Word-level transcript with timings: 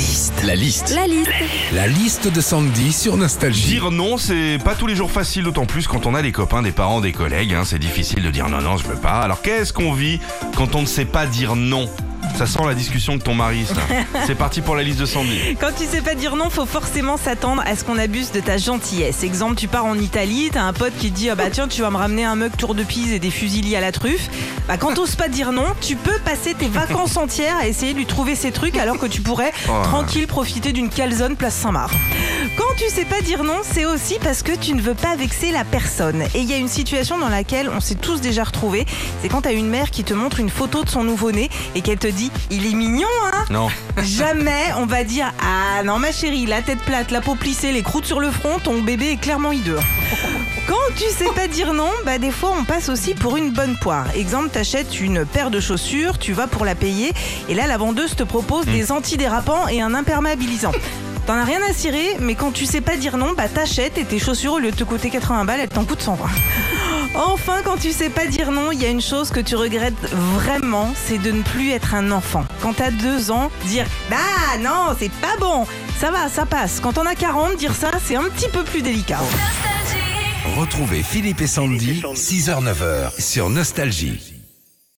liste. 0.00 0.42
La 0.46 0.54
liste. 0.54 0.94
La 0.94 1.06
liste. 1.06 1.30
La 1.74 1.86
liste 1.86 2.28
de 2.28 2.40
Sandy 2.40 2.90
sur 2.92 3.18
Nostalgie. 3.18 3.66
Dire 3.72 3.90
non, 3.90 4.16
c'est 4.16 4.56
pas 4.64 4.74
tous 4.74 4.86
les 4.86 4.96
jours 4.96 5.10
facile, 5.10 5.44
d'autant 5.44 5.66
plus 5.66 5.86
quand 5.86 6.06
on 6.06 6.14
a 6.14 6.22
des 6.22 6.32
copains, 6.32 6.62
des 6.62 6.72
parents, 6.72 7.02
des 7.02 7.12
collègues. 7.12 7.52
hein, 7.52 7.64
c'est 7.66 7.78
difficile 7.78 8.22
de 8.22 8.30
dire 8.30 8.48
non, 8.48 8.62
non, 8.62 8.78
je 8.78 8.86
veux 8.86 8.96
pas. 8.96 9.20
Alors 9.20 9.42
qu'est-ce 9.42 9.74
qu'on 9.74 9.92
vit 9.92 10.18
quand 10.56 10.74
on 10.74 10.80
ne 10.80 10.86
sait 10.86 11.04
pas 11.04 11.26
dire 11.26 11.54
non? 11.54 11.86
Ça 12.40 12.46
sent 12.46 12.62
la 12.66 12.72
discussion 12.72 13.16
de 13.16 13.22
ton 13.22 13.34
mari, 13.34 13.66
ça. 13.66 13.74
c'est 14.26 14.34
parti 14.34 14.62
pour 14.62 14.74
la 14.74 14.82
liste 14.82 14.98
de 14.98 15.04
Sandy. 15.04 15.58
Quand 15.60 15.72
tu 15.76 15.84
sais 15.84 16.00
pas 16.00 16.14
dire 16.14 16.36
non, 16.36 16.48
faut 16.48 16.64
forcément 16.64 17.18
s'attendre 17.18 17.62
à 17.66 17.76
ce 17.76 17.84
qu'on 17.84 17.98
abuse 17.98 18.32
de 18.32 18.40
ta 18.40 18.56
gentillesse. 18.56 19.22
Exemple, 19.24 19.56
tu 19.56 19.68
pars 19.68 19.84
en 19.84 19.94
Italie, 19.98 20.48
t'as 20.50 20.62
un 20.62 20.72
pote 20.72 20.94
qui 20.98 21.10
te 21.10 21.16
dit 21.16 21.28
ah 21.28 21.34
bah 21.34 21.50
tiens 21.52 21.68
tu 21.68 21.82
vas 21.82 21.90
me 21.90 21.98
ramener 21.98 22.24
un 22.24 22.36
mug 22.36 22.52
tour 22.56 22.74
de 22.74 22.82
Pise 22.82 23.12
et 23.12 23.18
des 23.18 23.30
fusilis 23.30 23.76
à 23.76 23.82
la 23.82 23.92
truffe. 23.92 24.30
Bah 24.66 24.78
quand 24.78 24.94
t'oses 24.94 25.16
pas 25.16 25.28
dire 25.28 25.52
non, 25.52 25.66
tu 25.82 25.96
peux 25.96 26.18
passer 26.24 26.54
tes 26.54 26.68
vacances 26.68 27.18
entières 27.18 27.58
à 27.58 27.66
essayer 27.66 27.92
de 27.92 27.98
lui 27.98 28.06
trouver 28.06 28.34
ses 28.34 28.52
trucs 28.52 28.78
alors 28.78 28.96
que 28.96 29.04
tu 29.06 29.20
pourrais 29.20 29.52
Oh. 29.68 29.72
tranquille 29.82 30.26
profiter 30.26 30.72
d'une 30.72 30.88
calzone 30.88 31.36
place 31.36 31.54
Saint-Marc. 31.56 31.92
Tu 32.80 32.88
sais 32.88 33.04
pas 33.04 33.20
dire 33.20 33.44
non, 33.44 33.58
c'est 33.62 33.84
aussi 33.84 34.16
parce 34.22 34.42
que 34.42 34.56
tu 34.56 34.72
ne 34.72 34.80
veux 34.80 34.94
pas 34.94 35.14
vexer 35.14 35.50
la 35.50 35.64
personne. 35.64 36.22
Et 36.34 36.38
il 36.40 36.50
y 36.50 36.54
a 36.54 36.56
une 36.56 36.66
situation 36.66 37.18
dans 37.18 37.28
laquelle 37.28 37.68
on 37.68 37.78
s'est 37.78 37.94
tous 37.94 38.22
déjà 38.22 38.42
retrouvés. 38.42 38.86
C'est 39.20 39.28
quand 39.28 39.42
t'as 39.42 39.52
une 39.52 39.68
mère 39.68 39.90
qui 39.90 40.02
te 40.02 40.14
montre 40.14 40.40
une 40.40 40.48
photo 40.48 40.82
de 40.82 40.88
son 40.88 41.04
nouveau-né 41.04 41.50
et 41.74 41.82
qu'elle 41.82 41.98
te 41.98 42.06
dit 42.06 42.32
il 42.50 42.64
est 42.64 42.72
mignon 42.72 43.06
hein? 43.34 43.44
Non. 43.50 43.68
Jamais 44.02 44.72
on 44.78 44.86
va 44.86 45.04
dire 45.04 45.30
Ah 45.42 45.82
non 45.82 45.98
ma 45.98 46.10
chérie, 46.10 46.46
la 46.46 46.62
tête 46.62 46.78
plate, 46.78 47.10
la 47.10 47.20
peau 47.20 47.34
plissée, 47.34 47.70
les 47.70 47.82
croûtes 47.82 48.06
sur 48.06 48.18
le 48.18 48.30
front, 48.30 48.58
ton 48.58 48.80
bébé 48.80 49.10
est 49.10 49.20
clairement 49.20 49.52
hideux. 49.52 49.78
Quand 50.66 50.94
tu 50.96 51.04
sais 51.10 51.30
pas 51.34 51.48
dire 51.48 51.74
non, 51.74 51.90
bah 52.06 52.16
des 52.16 52.30
fois 52.30 52.54
on 52.58 52.64
passe 52.64 52.88
aussi 52.88 53.12
pour 53.12 53.36
une 53.36 53.50
bonne 53.50 53.76
poire. 53.82 54.06
Exemple, 54.16 54.48
t'achètes 54.48 55.02
une 55.02 55.26
paire 55.26 55.50
de 55.50 55.60
chaussures, 55.60 56.16
tu 56.16 56.32
vas 56.32 56.46
pour 56.46 56.64
la 56.64 56.74
payer 56.74 57.12
et 57.50 57.54
là 57.54 57.66
la 57.66 57.76
vendeuse 57.76 58.16
te 58.16 58.22
propose 58.22 58.64
des 58.64 58.90
antidérapants 58.90 59.68
et 59.68 59.82
un 59.82 59.92
imperméabilisant. 59.92 60.72
T'en 61.26 61.34
as 61.34 61.44
rien 61.44 61.60
à 61.68 61.72
cirer, 61.72 62.16
mais 62.20 62.34
quand 62.34 62.50
tu 62.50 62.66
sais 62.66 62.80
pas 62.80 62.96
dire 62.96 63.16
non, 63.16 63.32
bah 63.36 63.48
t'achètes 63.48 63.98
et 63.98 64.04
tes 64.04 64.18
chaussures 64.18 64.54
au 64.54 64.58
lieu 64.58 64.70
de 64.70 64.76
te 64.76 64.84
coûter 64.84 65.10
80 65.10 65.44
balles, 65.44 65.60
elles 65.60 65.68
t'en 65.68 65.84
coûtent 65.84 66.02
120. 66.02 66.26
Enfin, 67.14 67.60
quand 67.64 67.76
tu 67.76 67.90
sais 67.90 68.08
pas 68.08 68.26
dire 68.26 68.52
non, 68.52 68.70
il 68.70 68.80
y 68.80 68.84
a 68.84 68.88
une 68.88 69.00
chose 69.00 69.30
que 69.30 69.40
tu 69.40 69.56
regrettes 69.56 70.00
vraiment, 70.12 70.94
c'est 71.06 71.18
de 71.18 71.32
ne 71.32 71.42
plus 71.42 71.70
être 71.70 71.94
un 71.94 72.12
enfant. 72.12 72.44
Quand 72.62 72.74
t'as 72.74 72.92
deux 72.92 73.32
ans, 73.32 73.50
dire 73.64 73.84
bah 74.08 74.16
non, 74.60 74.94
c'est 74.98 75.10
pas 75.10 75.36
bon, 75.40 75.66
ça 75.98 76.12
va, 76.12 76.28
ça 76.28 76.46
passe. 76.46 76.78
Quand 76.80 76.98
on 76.98 77.06
a 77.06 77.16
40, 77.16 77.56
dire 77.56 77.74
ça, 77.74 77.90
c'est 78.04 78.16
un 78.16 78.24
petit 78.24 78.48
peu 78.48 78.62
plus 78.62 78.82
délicat. 78.82 79.18
Retrouvez 80.56 81.02
Philippe 81.02 81.40
et 81.40 81.46
Sandy, 81.46 82.02
6h-9h 82.14 83.20
sur 83.20 83.50
Nostalgie. 83.50 84.39